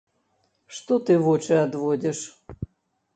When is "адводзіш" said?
1.65-2.23